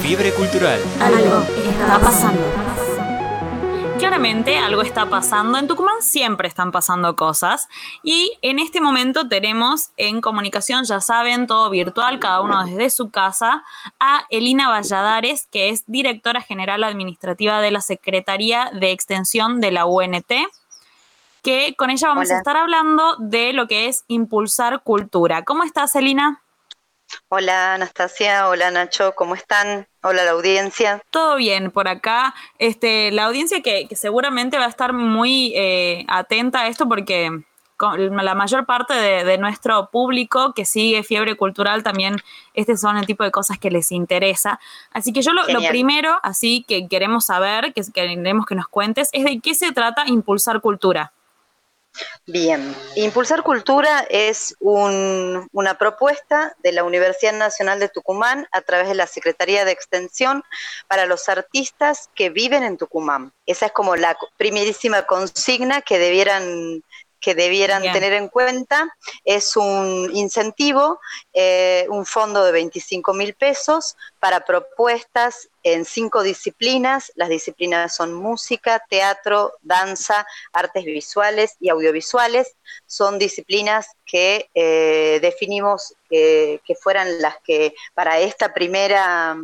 Fiebre 0.00 0.32
cultural. 0.32 0.80
Algo 1.00 1.42
está 1.70 1.98
pasando. 1.98 2.42
Claramente 3.98 4.58
algo 4.58 4.82
está 4.82 5.08
pasando. 5.08 5.56
En 5.56 5.66
Tucumán 5.66 6.02
siempre 6.02 6.46
están 6.46 6.72
pasando 6.72 7.16
cosas. 7.16 7.68
Y 8.02 8.36
en 8.42 8.58
este 8.58 8.80
momento 8.80 9.28
tenemos 9.28 9.90
en 9.96 10.20
comunicación, 10.20 10.84
ya 10.84 11.00
saben, 11.00 11.46
todo 11.46 11.70
virtual, 11.70 12.18
cada 12.18 12.42
uno 12.42 12.64
desde 12.64 12.90
su 12.90 13.10
casa, 13.10 13.64
a 13.98 14.26
Elina 14.28 14.68
Valladares, 14.68 15.48
que 15.50 15.70
es 15.70 15.84
directora 15.86 16.42
general 16.42 16.84
administrativa 16.84 17.60
de 17.60 17.70
la 17.70 17.80
Secretaría 17.80 18.70
de 18.74 18.90
Extensión 18.90 19.60
de 19.60 19.70
la 19.70 19.86
UNT 19.86 20.32
que 21.42 21.74
con 21.76 21.90
ella 21.90 22.08
vamos 22.08 22.30
a 22.30 22.38
estar 22.38 22.56
hablando 22.56 23.16
de 23.18 23.52
lo 23.52 23.68
que 23.68 23.86
es 23.86 24.04
impulsar 24.08 24.82
cultura. 24.82 25.44
¿Cómo 25.44 25.62
estás, 25.62 25.94
Elina? 25.94 26.40
Hola 27.28 27.74
Anastasia, 27.74 28.48
hola 28.48 28.70
Nacho, 28.70 29.14
¿cómo 29.14 29.34
están? 29.34 29.86
Hola 30.02 30.24
la 30.24 30.32
audiencia. 30.32 31.02
Todo 31.10 31.36
bien 31.36 31.70
por 31.70 31.88
acá. 31.88 32.34
Este, 32.58 33.10
la 33.10 33.24
audiencia 33.24 33.62
que, 33.62 33.88
seguramente 33.92 34.58
va 34.58 34.66
a 34.66 34.68
estar 34.68 34.92
muy 34.92 35.52
eh, 35.56 36.04
atenta 36.08 36.60
a 36.60 36.68
esto 36.68 36.88
porque 36.88 37.30
la 37.78 38.34
mayor 38.34 38.66
parte 38.66 38.94
de, 38.94 39.38
nuestro 39.38 39.90
público 39.90 40.52
que 40.54 40.64
sigue 40.64 41.02
Fiebre 41.02 41.36
Cultural 41.36 41.82
también 41.82 42.16
este 42.54 42.76
son 42.76 42.96
el 42.96 43.06
tipo 43.06 43.24
de 43.24 43.30
cosas 43.30 43.58
que 43.58 43.70
les 43.70 43.92
interesa. 43.92 44.60
Así 44.92 45.12
que 45.12 45.22
yo 45.22 45.32
lo, 45.32 45.46
lo 45.48 45.60
primero, 45.68 46.18
así 46.22 46.64
que 46.66 46.86
queremos 46.88 47.26
saber, 47.26 47.72
que 47.74 47.82
queremos 47.92 48.46
que 48.46 48.54
nos 48.54 48.68
cuentes, 48.68 49.10
es 49.12 49.24
de 49.24 49.40
qué 49.40 49.54
se 49.54 49.72
trata 49.72 50.04
impulsar 50.06 50.60
cultura. 50.60 51.12
Bien, 52.26 52.74
Impulsar 52.96 53.42
Cultura 53.42 54.06
es 54.08 54.56
una 54.60 55.78
propuesta 55.78 56.56
de 56.62 56.72
la 56.72 56.82
Universidad 56.82 57.34
Nacional 57.34 57.78
de 57.78 57.88
Tucumán 57.88 58.48
a 58.50 58.62
través 58.62 58.88
de 58.88 58.94
la 58.94 59.06
Secretaría 59.06 59.64
de 59.64 59.72
Extensión 59.72 60.42
para 60.88 61.06
los 61.06 61.28
artistas 61.28 62.10
que 62.14 62.30
viven 62.30 62.64
en 62.64 62.78
Tucumán. 62.78 63.32
Esa 63.46 63.66
es 63.66 63.72
como 63.72 63.94
la 63.94 64.16
primerísima 64.36 65.02
consigna 65.02 65.82
que 65.82 65.98
debieran 65.98 66.82
que 67.24 67.34
debieran 67.34 67.82
tener 67.82 68.12
en 68.12 68.28
cuenta 68.28 68.94
es 69.24 69.56
un 69.56 70.10
incentivo, 70.12 71.00
eh, 71.32 71.86
un 71.88 72.04
fondo 72.04 72.44
de 72.44 72.52
25 72.52 73.14
mil 73.14 73.32
pesos 73.32 73.96
para 74.20 74.44
propuestas 74.44 75.48
en 75.62 75.86
cinco 75.86 76.22
disciplinas. 76.22 77.12
Las 77.14 77.30
disciplinas 77.30 77.96
son 77.96 78.12
música, 78.12 78.84
teatro, 78.90 79.54
danza, 79.62 80.26
artes 80.52 80.84
visuales 80.84 81.56
y 81.60 81.70
audiovisuales. 81.70 82.56
Son 82.86 83.18
disciplinas 83.18 83.86
que 84.04 84.50
eh, 84.52 85.18
definimos 85.22 85.94
que 86.10 86.60
fueran 86.80 87.20
las 87.20 87.38
que 87.42 87.74
para 87.94 88.20
esta 88.20 88.54
primera 88.54 89.36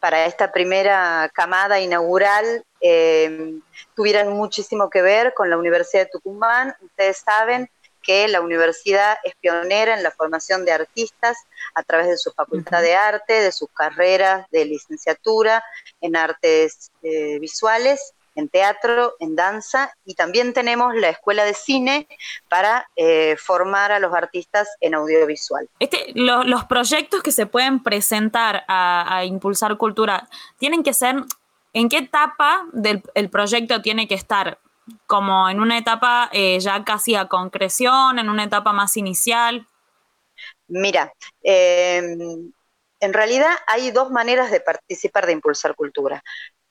para 0.00 0.26
esta 0.26 0.52
primera 0.52 1.30
camada 1.34 1.80
inaugural 1.80 2.64
eh, 2.80 3.58
tuvieran 3.94 4.32
muchísimo 4.32 4.88
que 4.90 5.02
ver 5.02 5.34
con 5.34 5.50
la 5.50 5.58
Universidad 5.58 6.04
de 6.04 6.10
Tucumán. 6.10 6.74
Ustedes 6.80 7.18
saben 7.18 7.68
que 8.02 8.28
la 8.28 8.40
universidad 8.40 9.18
es 9.24 9.34
pionera 9.40 9.94
en 9.96 10.02
la 10.02 10.10
formación 10.10 10.64
de 10.64 10.72
artistas 10.72 11.36
a 11.74 11.82
través 11.82 12.06
de 12.06 12.16
su 12.16 12.32
facultad 12.32 12.80
de 12.80 12.94
arte, 12.94 13.34
de 13.34 13.52
sus 13.52 13.68
carreras 13.70 14.46
de 14.50 14.64
licenciatura 14.64 15.62
en 16.00 16.16
artes 16.16 16.90
eh, 17.02 17.38
visuales 17.38 18.14
en 18.38 18.48
teatro, 18.48 19.14
en 19.18 19.34
danza 19.34 19.92
y 20.04 20.14
también 20.14 20.52
tenemos 20.52 20.94
la 20.94 21.08
escuela 21.08 21.44
de 21.44 21.54
cine 21.54 22.06
para 22.48 22.88
eh, 22.94 23.36
formar 23.36 23.90
a 23.90 23.98
los 23.98 24.14
artistas 24.14 24.68
en 24.80 24.94
audiovisual. 24.94 25.68
Este, 25.80 26.12
los 26.14 26.64
proyectos 26.66 27.20
que 27.24 27.32
se 27.32 27.46
pueden 27.46 27.82
presentar 27.82 28.64
a, 28.68 29.24
impulsar 29.24 29.76
cultura 29.76 30.28
tienen 30.56 30.84
que 30.84 30.94
ser, 30.94 31.16
¿en 31.72 31.88
qué 31.88 31.98
etapa 31.98 32.64
del 32.72 33.02
proyecto 33.28 33.82
tiene 33.82 34.06
que 34.06 34.14
estar? 34.14 34.58
Como 35.06 35.48
en 35.50 35.60
una 35.60 35.76
etapa 35.76 36.30
eh, 36.32 36.60
ya 36.60 36.84
casi 36.84 37.16
a 37.16 37.26
concreción, 37.26 38.20
en 38.20 38.30
una 38.30 38.44
etapa 38.44 38.72
más 38.72 38.96
inicial. 38.96 39.66
Mira, 40.68 41.12
em, 41.42 42.52
en 43.00 43.12
realidad 43.12 43.50
hay 43.66 43.90
dos 43.90 44.10
maneras 44.10 44.52
de 44.52 44.60
participar 44.60 45.26
de 45.26 45.32
Impulsar 45.32 45.74
Cultura. 45.74 46.22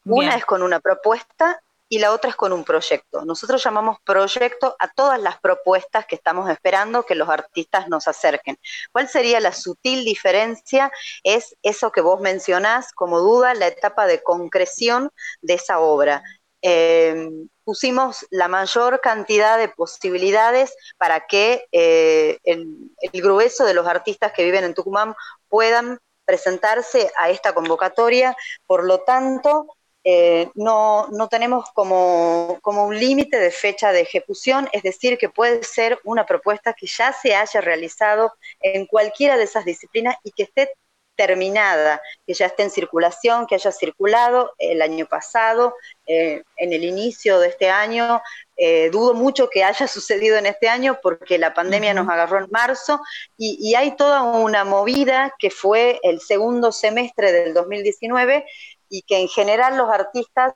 Una 0.08 0.36
es 0.36 0.46
con 0.46 0.64
una 0.64 0.80
propuesta 0.80 1.62
y 1.90 2.00
la 2.00 2.12
otra 2.12 2.30
es 2.30 2.36
con 2.36 2.52
un 2.54 2.64
proyecto. 2.64 3.24
Nosotros 3.26 3.64
llamamos 3.64 3.98
proyecto 4.04 4.76
a 4.80 4.90
todas 4.90 5.22
las 5.22 5.40
propuestas 5.40 6.06
que 6.06 6.16
estamos 6.16 6.50
esperando 6.50 7.04
que 7.04 7.16
los 7.16 7.30
artistas 7.30 7.88
nos 7.88 8.08
acerquen. 8.08 8.58
¿Cuál 8.92 9.08
sería 9.08 9.40
la 9.40 9.54
sutil 9.54 10.04
diferencia? 10.04 10.92
Es 11.24 11.56
eso 11.62 11.92
que 11.92 12.02
vos 12.02 12.20
mencionás 12.20 12.92
como 12.94 13.20
duda, 13.20 13.54
la 13.54 13.68
etapa 13.68 14.08
de 14.08 14.22
concreción 14.22 15.12
de 15.42 15.54
esa 15.54 15.80
obra. 15.80 16.24
Eh, 16.62 17.30
pusimos 17.64 18.26
la 18.32 18.48
mayor 18.48 19.00
cantidad 19.02 19.58
de 19.58 19.70
posibilidades 19.70 20.76
para 20.98 21.28
que 21.28 21.66
eh, 21.72 22.40
el 22.44 23.22
grueso 23.22 23.66
de 23.66 23.74
los 23.74 23.88
artistas 23.88 24.34
que 24.34 24.44
viven 24.44 24.64
en 24.64 24.74
Tucumán 24.74 25.16
puedan 25.48 26.00
presentarse 26.26 27.10
a 27.18 27.30
esta 27.30 27.54
convocatoria. 27.54 28.36
Por 28.66 28.84
lo 28.84 29.00
tanto, 29.00 29.77
eh, 30.10 30.50
no, 30.56 31.10
no, 31.10 31.28
tenemos 31.28 31.70
como, 31.74 32.60
como 32.62 32.86
un 32.86 32.98
límite 32.98 33.38
de 33.38 33.52
fecha 33.52 33.92
de 33.92 34.00
ejecución, 34.00 34.70
es 34.72 34.82
decir, 34.82 35.18
que 35.18 35.28
puede 35.28 35.64
ser 35.64 36.00
una 36.06 36.26
propuesta 36.26 36.72
que 36.72 36.88
ya 36.88 37.12
se 37.12 37.36
haya 37.36 37.60
realizado 37.60 38.32
en 38.62 38.86
cualquiera 38.86 39.36
de 39.36 39.44
esas 39.44 39.66
disciplinas 39.66 40.16
y 40.24 40.32
que 40.32 40.44
esté 40.44 40.72
terminada, 41.18 42.02
que 42.26 42.34
ya 42.34 42.46
esté 42.46 42.64
en 42.64 42.70
circulación, 42.70 43.48
que 43.48 43.56
haya 43.56 43.74
circulado 43.74 44.54
el 44.60 44.82
año 44.82 45.08
pasado, 45.08 45.74
eh, 46.06 46.42
en 46.56 46.72
el 46.72 46.86
inicio 46.86 47.40
de 47.40 47.50
este 47.50 47.70
año. 47.70 48.22
Eh, 48.56 48.90
dudo 48.92 49.14
mucho 49.14 49.50
que 49.50 49.66
haya 49.66 49.88
sucedido 49.90 50.38
en 50.38 50.46
este 50.46 50.70
año 50.70 51.00
porque 51.04 51.38
la 51.38 51.54
pandemia 51.54 51.94
nos 51.94 52.08
agarró 52.08 52.38
en 52.38 52.48
marzo 52.50 53.02
y, 53.38 53.58
y, 53.60 53.76
hay 53.76 53.98
toda 53.98 54.24
una 54.24 54.64
movida 54.64 55.34
que 55.38 55.50
fue 55.50 56.00
el 56.02 56.22
segundo 56.22 56.72
semestre 56.72 57.34
del 57.34 57.54
2019 57.54 58.46
y 58.90 59.02
que 59.04 59.20
en 59.20 59.28
general 59.28 59.78
los 59.78 59.90
artistas 59.90 60.54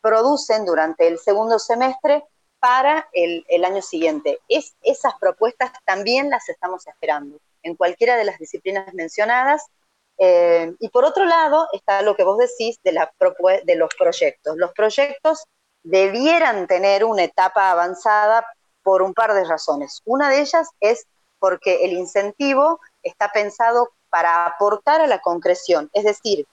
producen 0.00 0.64
durante 0.64 1.06
el 1.08 1.18
segundo 1.18 1.58
semestre 1.58 2.24
para 2.58 3.08
el, 3.12 3.64
año 3.64 3.82
siguiente. 3.82 4.38
Es, 4.48 4.74
esas 4.82 5.14
propuestas 5.18 5.72
también 5.84 6.30
las 6.30 6.48
estamos 6.48 6.86
esperando 6.86 7.38
en 7.62 7.74
cualquiera 7.74 8.16
de 8.16 8.24
las 8.24 8.38
disciplinas 8.38 8.92
mencionadas. 8.94 9.66
Eh, 10.18 10.74
y 10.78 10.90
por 10.90 11.04
otro 11.04 11.24
lado 11.24 11.66
está 11.72 12.02
lo 12.02 12.14
que 12.14 12.24
vos 12.24 12.36
decís 12.38 12.78
de, 12.84 12.92
de 13.64 13.76
los 13.76 13.90
proyectos. 13.98 14.56
Los 14.56 14.72
proyectos 14.72 15.44
debieran 15.82 16.66
tener 16.66 17.04
una 17.04 17.24
etapa 17.24 17.70
avanzada 17.70 18.46
por 18.82 19.02
un 19.02 19.14
par 19.14 19.32
de 19.32 19.44
razones. 19.44 20.02
Una 20.04 20.28
de 20.28 20.40
ellas 20.40 20.68
es 20.80 21.06
porque 21.38 21.84
el 21.84 21.92
incentivo 21.92 22.80
está 23.02 23.32
pensado 23.32 23.90
para 24.10 24.44
aportar 24.44 25.00
a 25.00 25.06
la 25.06 25.20
concreción, 25.20 25.88
es 25.94 26.04
decir, 26.04 26.46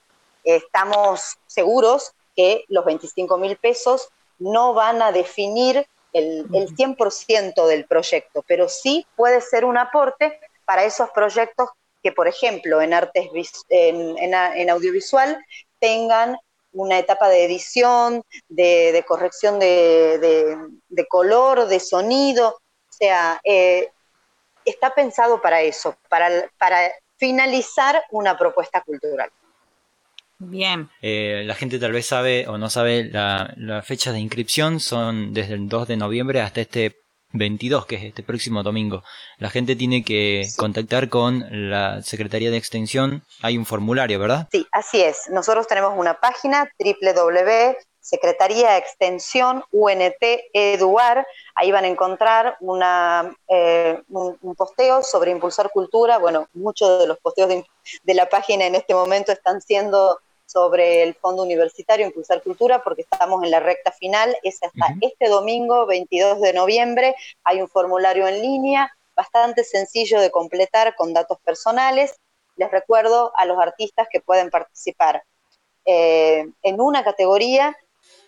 estamos 0.56 1.38
seguros 1.46 2.14
que 2.36 2.64
los 2.70 2.86
25 2.86 3.38
mil 3.38 3.58
pesos 3.58 4.10
no 4.40 4.74
van 4.74 5.02
a 5.02 5.12
definir 5.12 5.86
el, 6.14 6.48
100% 6.50 7.68
del 7.68 7.86
proyecto, 7.86 8.44
pero 8.48 8.70
sí 8.70 9.06
puede 9.16 9.42
ser 9.42 9.66
un 9.66 9.78
aporte 9.78 10.40
para 10.66 10.86
esos 10.86 11.10
proyectos 11.12 11.70
que, 12.02 12.12
por 12.12 12.28
ejemplo, 12.28 12.82
en, 12.82 12.94
artes, 12.94 13.30
en, 13.70 14.70
audiovisual 14.70 15.44
tengan 15.80 16.38
una 16.72 17.00
etapa 17.00 17.30
de 17.30 17.44
edición, 17.46 18.24
de, 18.48 19.04
corrección 19.08 19.60
de, 19.60 21.06
color, 21.10 21.68
de 21.68 21.80
sonido, 21.80 22.50
o 22.50 22.94
sea, 22.94 23.40
eh, 23.44 23.92
está 24.66 24.94
pensado 24.94 25.42
para 25.42 25.62
eso, 25.62 25.96
para, 26.10 26.50
para 26.58 26.92
finalizar 27.18 28.04
una 28.12 28.38
propuesta 28.38 28.82
cultural. 28.82 29.32
Bien. 30.40 30.90
Eh, 31.02 31.44
la 31.46 31.56
gente 31.56 31.80
tal 31.80 31.92
vez 31.92 32.06
sabe 32.06 32.48
o 32.48 32.58
no 32.58 32.70
sabe, 32.70 33.06
la, 33.06 33.82
fecha 33.84 34.12
de 34.12 34.20
inscripción 34.20 34.80
son 34.80 35.34
desde 35.34 35.56
el 35.56 35.68
2 35.68 35.88
de 35.88 35.98
noviembre 35.98 36.42
hasta 36.42 36.62
este 36.62 36.96
22, 37.34 37.86
que 37.86 37.96
es 37.96 38.04
este 38.04 38.24
próximo 38.24 38.64
domingo. 38.64 39.04
La 39.40 39.50
gente 39.50 39.76
tiene 39.76 40.04
que 40.04 40.48
contactar 40.58 41.10
con 41.10 41.46
la 41.70 42.02
Secretaría 42.02 42.52
de 42.52 42.58
Extensión. 42.58 43.24
Hay 43.42 43.58
un 43.58 43.66
formulario, 43.66 44.20
¿verdad? 44.20 44.48
Sí, 44.52 44.66
así 44.72 45.02
es. 45.02 45.28
Nosotros 45.30 45.68
tenemos 45.68 45.98
una 45.98 46.20
página 46.20 46.70
www. 46.80 47.76
Extensión 48.78 49.64
UNT 49.72 50.24
Eduar. 50.54 51.28
Ahí 51.56 51.72
van 51.72 51.84
a 51.84 51.88
encontrar 51.88 52.56
una, 52.62 53.36
eh, 53.50 54.02
un, 54.10 54.56
posteo 54.56 55.04
sobre 55.04 55.32
impulsar 55.32 55.70
cultura. 55.72 56.18
Bueno, 56.18 56.48
muchos 56.54 57.00
de 57.00 57.08
los 57.08 57.20
posteos 57.20 57.50
de, 57.50 57.66
de, 58.04 58.14
la 58.14 58.30
página 58.30 58.66
en 58.66 58.76
este 58.76 58.94
momento 58.94 59.32
están 59.32 59.62
siendo 59.62 60.20
sobre 60.48 61.04
el 61.04 61.14
Fondo 61.14 61.44
Universitario 61.44 62.06
Impulsar 62.06 62.42
Cultura, 62.42 62.82
porque 62.82 63.02
estamos 63.02 63.44
en 63.44 63.52
la 63.52 63.60
recta 63.60 63.92
final, 63.92 64.36
es 64.44 64.58
hasta 64.64 64.96
este 65.02 65.28
domingo, 65.28 65.86
22 65.86 66.42
de 66.42 66.54
noviembre, 66.54 67.16
hay 67.44 67.62
un 67.62 67.68
formulario 67.68 68.28
en 68.28 68.42
línea, 68.42 68.92
bastante 69.16 69.64
sencillo 69.64 70.22
de 70.22 70.32
completar 70.32 70.96
con 70.96 71.14
datos 71.14 71.38
personales, 71.44 72.16
les 72.56 72.72
recuerdo 72.72 73.34
a 73.36 73.46
los 73.46 73.60
artistas 73.60 74.08
que 74.10 74.22
pueden 74.22 74.50
participar 74.50 75.24
eh, 75.86 76.48
en 76.64 76.82
una 76.82 77.04
categoría 77.04 77.76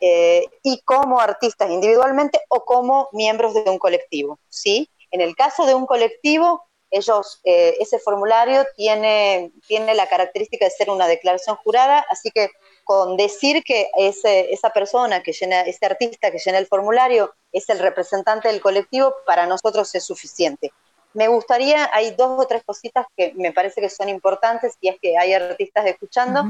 eh, 0.01 0.45
y 0.61 0.81
como 0.81 1.19
artistas 1.19 1.69
individualmente 1.69 2.39
o 2.49 2.65
como 2.65 3.09
miembros 3.13 3.53
de 3.53 3.69
un 3.69 3.79
colectivo, 3.79 4.39
¿sí? 4.49 4.89
En 5.11 5.21
el 5.21 5.35
caso 5.35 5.65
de 5.65 5.73
un 5.73 5.85
colectivo, 5.85 6.68
ellos, 6.91 7.39
eh, 7.43 7.75
ese 7.79 7.99
formulario 7.99 8.65
tiene, 8.75 9.51
tiene 9.67 9.93
la 9.93 10.07
característica 10.07 10.65
de 10.65 10.71
ser 10.71 10.89
una 10.89 11.07
declaración 11.07 11.55
jurada, 11.57 12.05
así 12.09 12.31
que 12.31 12.49
con 12.83 13.17
decir 13.17 13.63
que 13.63 13.91
ese, 13.95 14.51
esa 14.51 14.71
persona 14.71 15.21
que 15.21 15.31
llena, 15.31 15.61
ese 15.61 15.85
artista 15.85 16.31
que 16.31 16.39
llena 16.39 16.57
el 16.57 16.67
formulario 16.67 17.33
es 17.51 17.69
el 17.69 17.79
representante 17.79 18.47
del 18.47 18.61
colectivo, 18.61 19.13
para 19.25 19.45
nosotros 19.45 19.93
es 19.93 20.03
suficiente. 20.03 20.71
Me 21.13 21.27
gustaría, 21.27 21.89
hay 21.93 22.11
dos 22.11 22.39
o 22.39 22.47
tres 22.47 22.63
cositas 22.63 23.05
que 23.15 23.33
me 23.35 23.51
parece 23.51 23.81
que 23.81 23.89
son 23.89 24.09
importantes 24.09 24.75
y 24.81 24.89
es 24.89 24.97
que 25.01 25.17
hay 25.17 25.33
artistas 25.33 25.85
escuchando, 25.85 26.43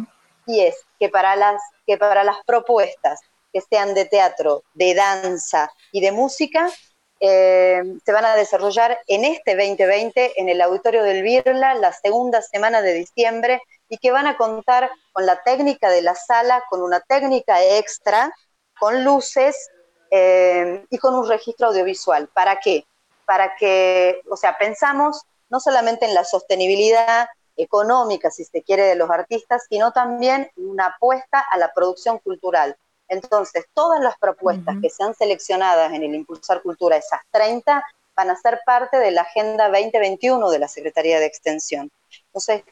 y 0.46 0.62
es 0.62 0.76
que 1.00 1.10
para, 1.10 1.36
las, 1.36 1.62
que 1.86 1.98
para 1.98 2.24
las 2.24 2.38
propuestas 2.46 3.22
que 3.54 3.62
sean 3.62 3.94
de 3.94 4.06
teatro, 4.06 4.64
de 4.74 4.96
danza 4.96 5.72
y 5.92 6.02
de 6.02 6.12
música, 6.12 6.70
eh, 7.19 7.83
se 8.06 8.12
van 8.12 8.25
a 8.25 8.36
desarrollar 8.36 8.98
en 9.07 9.25
este 9.25 9.56
2020 9.56 10.39
en 10.42 10.50
el 10.50 10.62
auditorio 10.62 11.04
del 11.04 11.21
Birla, 11.21 11.75
la 11.75 11.92
segunda 11.92 12.42
semana 12.42 12.81
de 12.81 12.94
diciembre, 12.94 13.62
y 13.89 13.98
que 13.98 14.12
van 14.12 14.27
a 14.27 14.38
contar 14.38 14.89
con 15.12 15.25
la 15.25 15.42
técnica 15.44 15.89
de 15.89 16.01
la 16.01 16.16
sala, 16.16 16.63
con 16.69 16.81
una 16.81 17.01
técnica 17.01 17.63
extra, 17.63 18.33
con 18.80 19.04
luces 19.04 19.69
eh, 20.12 20.86
y 20.89 20.98
con 20.98 21.16
un 21.16 21.27
registro 21.27 21.68
audiovisual. 21.68 22.30
¿Para 22.30 22.60
qué? 22.60 22.86
Para 23.25 23.56
que, 23.56 24.21
o 24.30 24.38
sea, 24.38 24.57
pensamos 24.57 25.24
no 25.50 25.60
solamente 25.60 26.06
en 26.06 26.13
la 26.13 26.24
sostenibilidad 26.24 27.27
económica, 27.57 28.31
si 28.31 28.45
se 28.45 28.63
quiere, 28.63 28.83
de 28.83 28.95
los 28.95 29.10
artistas, 29.10 29.66
sino 29.69 29.92
también 29.92 30.50
una 30.56 30.88
apuesta 30.88 31.44
a 31.51 31.57
la 31.57 31.74
producción 31.74 32.19
cultural. 32.19 32.77
Entonces, 33.10 33.66
todas 33.74 34.02
las 34.02 34.18
propuestas 34.18 34.78
que 34.82 34.90
sean 34.90 35.14
seleccionadas 35.14 35.92
en 35.94 36.04
el 36.04 36.16
Impulsar 36.16 36.62
Cultura, 36.62 36.96
esas 36.96 37.22
30, 37.32 37.84
van 38.16 38.30
a 38.30 38.36
ser 38.36 38.60
parte 38.66 38.98
de 38.98 39.12
la 39.12 39.22
Agenda 39.22 39.70
2021 39.70 40.50
de 40.50 40.60
la 40.60 40.68
Secretaría 40.68 41.20
de 41.20 41.26
Extensión. 41.26 41.90
Entonces, 42.28 42.64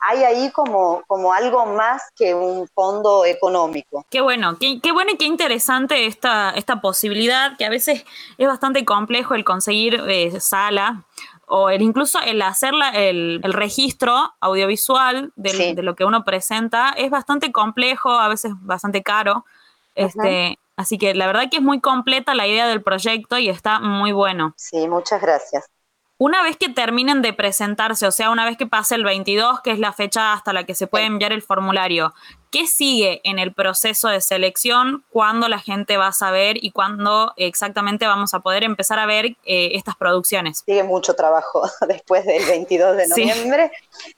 hay 0.00 0.24
ahí 0.24 0.50
como, 0.50 1.02
como 1.06 1.32
algo 1.32 1.64
más 1.66 2.02
que 2.16 2.34
un 2.34 2.68
fondo 2.68 3.24
económico. 3.24 4.04
Qué 4.10 4.20
bueno, 4.20 4.58
qué, 4.58 4.92
bueno 4.92 5.12
y 5.12 5.16
qué 5.16 5.26
interesante 5.26 6.06
esta, 6.06 6.50
esta 6.50 6.80
posibilidad, 6.80 7.56
que 7.56 7.64
a 7.64 7.70
veces 7.70 8.04
es 8.36 8.46
bastante 8.46 8.84
complejo 8.84 9.34
el 9.34 9.44
conseguir 9.44 10.02
eh, 10.08 10.40
sala 10.40 11.04
o 11.46 11.70
el, 11.70 11.82
incluso 11.82 12.18
el 12.20 12.42
hacer 12.42 12.72
el, 12.94 13.40
registro 13.44 14.34
audiovisual 14.40 15.32
de, 15.36 15.74
lo 15.82 15.94
que 15.94 16.04
uno 16.04 16.24
presenta 16.24 16.90
es 16.96 17.10
bastante 17.10 17.52
complejo, 17.52 18.10
a 18.10 18.28
veces 18.28 18.52
bastante 18.60 19.02
caro. 19.02 19.44
Este, 19.94 20.58
así 20.76 20.98
que 20.98 21.14
la 21.14 21.26
verdad 21.26 21.48
que 21.50 21.58
es 21.58 21.62
muy 21.62 21.80
completa 21.80 22.34
la 22.34 22.46
idea 22.46 22.66
del 22.66 22.82
proyecto 22.82 23.38
y 23.38 23.48
está 23.48 23.80
muy 23.80 24.12
bueno. 24.12 24.54
Sí, 24.56 24.88
muchas 24.88 25.20
gracias. 25.20 25.66
Una 26.24 26.44
vez 26.44 26.56
que 26.56 26.68
terminen 26.68 27.20
de 27.20 27.32
presentarse, 27.32 28.06
o 28.06 28.12
sea, 28.12 28.30
una 28.30 28.44
vez 28.44 28.56
que 28.56 28.64
pase 28.64 28.94
el 28.94 29.02
22, 29.02 29.60
que 29.60 29.72
es 29.72 29.80
la 29.80 29.92
fecha 29.92 30.32
hasta 30.32 30.52
la 30.52 30.62
que 30.62 30.76
se 30.76 30.86
puede 30.86 31.06
enviar 31.06 31.32
el 31.32 31.42
formulario, 31.42 32.14
¿qué 32.52 32.68
sigue 32.68 33.20
en 33.24 33.40
el 33.40 33.52
proceso 33.52 34.06
de 34.06 34.20
selección? 34.20 35.04
¿Cuándo 35.10 35.48
la 35.48 35.58
gente 35.58 35.96
va 35.96 36.06
a 36.06 36.12
saber 36.12 36.62
y 36.62 36.70
cuándo 36.70 37.32
exactamente 37.36 38.06
vamos 38.06 38.34
a 38.34 38.38
poder 38.38 38.62
empezar 38.62 39.00
a 39.00 39.06
ver 39.06 39.36
eh, 39.44 39.72
estas 39.72 39.96
producciones? 39.96 40.62
Sigue 40.64 40.84
mucho 40.84 41.14
trabajo 41.16 41.68
después 41.88 42.24
del 42.24 42.46
22 42.46 42.98
de 42.98 43.08
noviembre. 43.08 43.72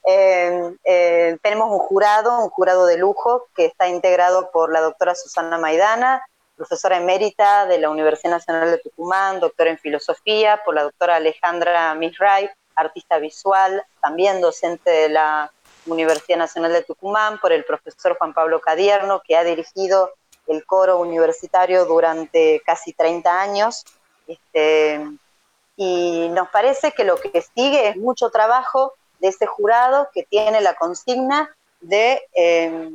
Eh, 0.07 0.75
eh, 0.85 1.39
tenemos 1.41 1.71
un 1.71 1.79
jurado, 1.79 2.39
un 2.39 2.50
jurado 2.50 2.85
de 2.85 2.99
lujo 2.99 3.47
que 3.57 3.65
está 3.65 3.89
integrado 3.89 4.50
por 4.53 4.71
la 4.71 4.83
doctora 4.83 5.15
Susana 5.15 5.57
Maidana, 5.57 6.23
profesora 6.56 6.99
emérita 6.99 7.67
de 7.67 7.79
la 7.79 7.91
Universidad 7.91 8.33
Nacional 8.33 8.71
de 8.71 8.79
Tucumán, 8.79 9.41
doctora 9.41 9.71
en 9.71 9.79
filosofía, 9.79 10.62
por 10.65 10.75
la 10.75 10.85
doctora 10.85 11.17
Alejandra 11.17 11.95
Misray, 11.95 12.49
artista 12.77 13.19
visual, 13.19 13.85
también 14.01 14.41
docente 14.41 14.91
de 14.91 15.09
la 15.09 15.51
Universidad 15.87 16.39
Nacional 16.39 16.73
de 16.73 16.83
Tucumán, 16.83 17.39
por 17.41 17.53
el 17.53 17.65
profesor 17.65 18.17
Juan 18.17 18.35
Pablo 18.35 18.61
Cadierno, 18.61 19.23
que 19.27 19.37
ha 19.37 19.45
dirigido 19.45 20.12
el 20.47 20.65
coro 20.65 20.99
universitario 20.99 21.85
durante 21.85 22.62
casi 22.65 22.93
30 22.93 23.41
años. 23.41 23.85
Este, 24.27 25.07
y 25.77 26.29
nos 26.31 26.49
parece 26.49 26.93
que 26.93 27.05
lo 27.05 27.17
que 27.17 27.43
sigue 27.43 27.89
es 27.89 27.97
mucho 27.97 28.31
trabajo 28.31 28.93
de 29.19 29.29
ese 29.29 29.47
jurado 29.47 30.09
que 30.12 30.25
tiene 30.25 30.61
la 30.61 30.75
consigna 30.75 31.55
de... 31.81 32.23
Eh, 32.35 32.91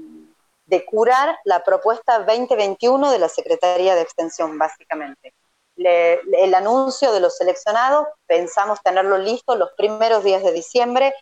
de 0.70 0.86
curar 0.86 1.36
la 1.46 1.64
propuesta 1.64 2.20
2021 2.20 3.12
de 3.12 3.18
la 3.18 3.28
Secretaría 3.28 3.96
de 3.96 4.02
Extensión, 4.02 4.58
básicamente. 4.58 5.34
el 5.76 6.54
anuncio 6.54 7.14
de 7.14 7.22
los 7.22 7.38
seleccionados, 7.38 8.06
pensamos 8.28 8.82
tenerlo 8.84 9.18
listo 9.18 9.56
los 9.56 9.72
primeros 9.78 10.24
días 10.24 10.44
de 10.44 10.52
diciembre. 10.52 11.14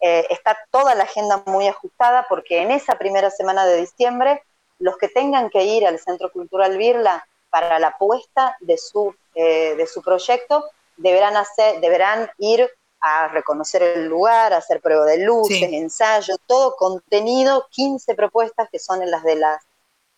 Eh, 0.00 0.24
está 0.30 0.56
toda 0.70 0.94
la 0.94 1.04
agenda 1.04 1.42
muy 1.46 1.66
ajustada 1.66 2.24
porque 2.28 2.62
en 2.62 2.70
esa 2.70 2.96
primera 2.96 3.30
semana 3.30 3.66
de 3.66 3.76
diciembre, 3.76 4.42
los 4.78 4.96
que 4.96 5.08
tengan 5.08 5.50
que 5.50 5.64
ir 5.64 5.86
al 5.86 5.98
Centro 5.98 6.30
Cultural 6.30 6.78
Birla 6.78 7.26
para 7.50 7.78
la 7.78 7.96
puesta 7.98 8.56
de 8.60 8.78
su, 8.78 9.14
eh, 9.34 9.74
de 9.74 9.86
su 9.86 10.00
proyecto, 10.00 10.64
deberán, 10.96 11.36
hacer, 11.36 11.80
deberán 11.80 12.30
ir 12.38 12.70
a 13.06 13.28
reconocer 13.28 13.82
el 13.82 14.06
lugar, 14.06 14.54
a 14.54 14.56
hacer 14.56 14.80
prueba 14.80 15.04
de 15.04 15.18
luces, 15.18 15.60
ensayo, 15.60 16.36
todo 16.46 16.74
contenido, 16.74 17.66
15 17.70 18.14
propuestas 18.14 18.70
que 18.72 18.78
son 18.78 18.98
las 19.10 19.22
de 19.22 19.36
las, 19.36 19.62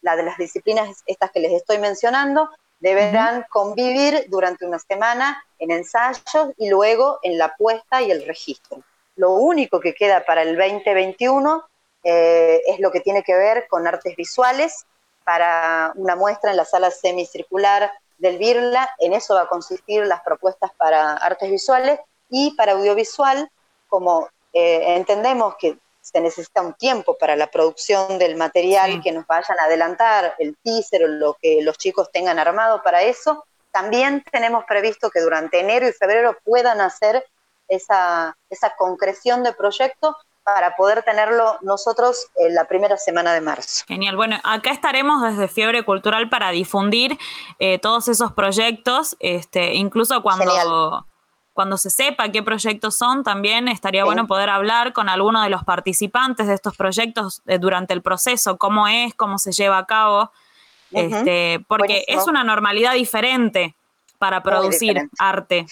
de 0.03 0.23
las 0.23 0.39
disciplinas 0.39 1.03
estas 1.05 1.33
que 1.33 1.41
les 1.41 1.53
estoy 1.53 1.79
mencionando, 1.79 2.49
deberán 2.79 3.45
convivir 3.51 4.27
durante 4.29 4.65
una 4.65 4.79
semana 4.79 5.45
en 5.59 5.73
ensayos 5.73 6.53
y 6.59 6.71
luego 6.71 7.19
en 7.25 7.39
la 7.39 7.57
puesta 7.57 8.03
y 8.03 8.13
el 8.13 8.25
registro. 8.25 8.85
Lo 9.17 9.33
único 9.33 9.81
que 9.81 9.93
queda 9.93 10.25
para 10.25 10.43
el 10.43 10.57
2021 10.57 11.65
eh, 12.05 12.63
es 12.69 12.79
lo 12.79 12.93
que 12.93 13.01
tiene 13.01 13.25
que 13.25 13.35
ver 13.35 13.67
con 13.69 13.85
artes 13.89 14.15
visuales 14.15 14.87
para 15.25 15.91
una 15.97 16.15
muestra 16.15 16.53
en 16.53 16.57
la 16.57 16.65
sala 16.65 16.93
semicircular 16.93 17.91
del 18.19 18.39
Birla. 18.39 18.89
En 19.01 19.13
eso 19.13 19.35
va 19.35 19.43
a 19.43 19.49
consistir 19.49 20.07
las 20.07 20.21
propuestas 20.21 20.71
para 20.79 21.15
artes 21.15 21.51
visuales 21.51 21.99
y 22.29 22.55
para 22.55 22.73
audiovisual, 22.73 23.51
como 23.89 24.29
eh, 24.53 24.97
entendemos 24.97 25.55
que 25.59 25.79
se 26.01 26.21
necesita 26.21 26.63
un 26.63 26.75
tiempo 26.75 27.19
para 27.19 27.35
la 27.35 27.49
producción 27.49 28.19
del 28.19 28.37
material 28.37 29.03
que 29.03 29.11
nos 29.11 29.27
vayan 29.27 29.59
a 29.59 29.65
adelantar, 29.65 30.35
el 30.39 30.57
teaser 30.63 31.05
o 31.05 31.09
lo 31.09 31.35
que 31.41 31.61
los 31.63 31.77
chicos 31.79 32.11
tengan 32.13 32.39
armado 32.39 32.81
para 32.83 33.03
eso, 33.03 33.45
también 33.73 34.25
tenemos 34.31 34.65
previsto 34.65 35.11
que 35.11 35.21
durante 35.21 35.59
enero 35.59 35.89
y 35.89 35.93
febrero 35.93 36.37
puedan 36.45 36.81
hacer 36.81 37.27
esa, 37.69 38.37
esa 38.49 38.77
concreción 38.77 39.43
de 39.43 39.53
proyecto 39.53 40.17
para 40.45 40.77
poder 40.77 41.03
tenerlo 41.03 41.59
nosotros 41.63 42.29
en 42.37 42.55
la 42.55 42.69
primera 42.69 42.97
semana 42.97 43.35
de 43.35 43.41
marzo. 43.41 43.85
Genial. 43.89 44.15
Bueno, 44.15 44.39
acá 44.45 44.71
estaremos 44.71 45.21
desde 45.23 45.49
Fiebre 45.49 45.85
Cultural 45.85 46.29
para 46.29 46.53
difundir 46.53 47.19
eh, 47.59 47.81
todos 47.81 48.07
esos 48.07 48.33
proyectos, 48.33 49.17
este, 49.19 49.75
incluso 49.75 50.23
cuando 50.23 51.05
cuando 51.57 51.79
se 51.79 51.89
sepa 51.89 52.29
qué 52.29 52.43
proyectos 52.43 52.99
son, 52.99 53.25
también 53.25 53.67
estaría 53.67 54.05
bueno 54.05 54.27
poder 54.27 54.51
hablar 54.51 54.93
con 54.93 55.09
alguno 55.09 55.43
de 55.43 55.49
los 55.49 55.65
participantes 55.65 56.47
de 56.47 56.53
estos 56.53 56.77
proyectos 56.77 57.41
eh, 57.47 57.59
durante 57.59 57.95
el 57.95 58.03
proceso, 58.03 58.59
cómo 58.59 58.87
es, 58.87 59.15
cómo 59.15 59.39
se 59.39 59.53
lleva 59.53 59.79
a 59.79 59.87
cabo, 59.87 60.31
este, 60.93 61.65
porque 61.67 62.05
es 62.09 62.29
una 62.29 62.45
normalidad 62.45 62.93
diferente 62.93 63.75
para 64.19 64.43
producir 64.43 65.09
arte. 65.19 65.65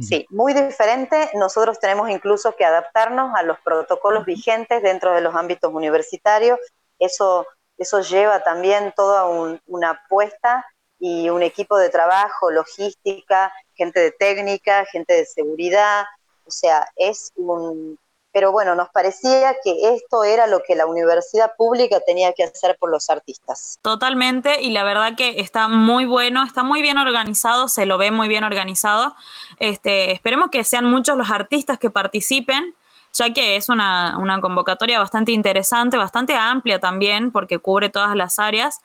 Sí, 0.00 0.26
muy 0.30 0.54
diferente. 0.54 1.30
Nosotros 1.34 1.78
tenemos 1.78 2.08
incluso 2.08 2.56
que 2.56 2.64
adaptarnos 2.64 3.34
a 3.36 3.42
los 3.42 3.58
protocolos 3.60 4.24
vigentes 4.24 4.82
dentro 4.82 5.12
de 5.12 5.20
los 5.20 5.34
ámbitos 5.34 5.70
universitarios. 5.70 6.58
Eso, 6.98 7.46
eso 7.76 8.00
lleva 8.00 8.42
también 8.42 8.94
toda 8.96 9.26
una 9.66 9.90
apuesta 9.90 10.64
y 11.06 11.28
un 11.28 11.42
equipo 11.42 11.76
de 11.76 11.90
trabajo, 11.90 12.50
logística, 12.50 13.52
gente 13.74 14.00
de 14.00 14.10
técnica, 14.10 14.86
gente 14.86 15.12
de 15.12 15.26
seguridad, 15.26 16.06
o 16.46 16.50
sea, 16.50 16.88
es 16.96 17.30
un... 17.36 17.98
Pero 18.32 18.52
bueno, 18.52 18.74
nos 18.74 18.88
parecía 18.88 19.54
que 19.62 19.94
esto 19.94 20.24
era 20.24 20.46
lo 20.46 20.62
que 20.66 20.74
la 20.74 20.86
universidad 20.86 21.52
pública 21.58 22.00
tenía 22.00 22.32
que 22.32 22.44
hacer 22.44 22.78
por 22.80 22.90
los 22.90 23.10
artistas. 23.10 23.78
Totalmente, 23.82 24.62
y 24.62 24.70
la 24.70 24.82
verdad 24.82 25.14
que 25.14 25.40
está 25.40 25.68
muy 25.68 26.06
bueno, 26.06 26.42
está 26.42 26.62
muy 26.62 26.80
bien 26.80 26.96
organizado, 26.96 27.68
se 27.68 27.84
lo 27.84 27.98
ve 27.98 28.10
muy 28.10 28.26
bien 28.26 28.42
organizado. 28.42 29.14
Este, 29.58 30.10
esperemos 30.10 30.48
que 30.50 30.64
sean 30.64 30.86
muchos 30.86 31.18
los 31.18 31.30
artistas 31.30 31.78
que 31.78 31.90
participen 31.90 32.74
ya 33.12 33.32
que 33.32 33.54
es 33.54 33.68
una, 33.68 34.18
una, 34.18 34.40
convocatoria 34.40 34.98
bastante 34.98 35.30
interesante, 35.30 35.96
bastante 35.96 36.34
amplia 36.34 36.80
también, 36.80 37.30
porque 37.30 37.60
cubre 37.60 37.88
todas 37.88 38.16
las 38.16 38.40
áreas. 38.40 38.80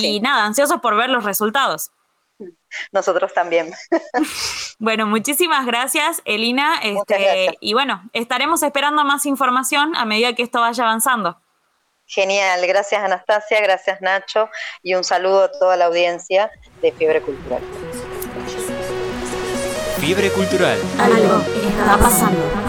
Y 0.00 0.20
nada, 0.20 0.44
ansiosos 0.44 0.80
por 0.80 0.96
ver 0.96 1.10
los 1.10 1.24
resultados. 1.24 1.90
Nosotros 2.92 3.32
también. 3.32 3.72
Bueno, 4.78 5.06
muchísimas 5.06 5.64
gracias, 5.64 6.22
Elina. 6.24 6.80
Este, 6.82 7.56
Y 7.60 7.72
bueno, 7.72 8.02
estaremos 8.14 8.64
esperando 8.64 9.04
más 9.04 9.26
información 9.26 9.94
a 9.94 10.04
medida 10.04 10.34
que 10.34 10.42
esto 10.42 10.60
vaya 10.60 10.82
avanzando. 10.82 11.40
Genial, 12.06 12.66
gracias 12.66 13.02
Anastasia, 13.02 13.60
gracias 13.60 14.02
Nacho 14.02 14.50
y 14.82 14.94
un 14.94 15.04
saludo 15.04 15.44
a 15.44 15.52
toda 15.52 15.76
la 15.76 15.84
audiencia 15.84 16.50
de 16.82 16.90
Fiebre 16.90 17.22
Cultural. 17.22 17.62
Fiebre 20.00 20.30
Cultural. 20.32 20.80
Algo 20.98 21.42
está 21.78 21.96
pasando. 21.96 22.61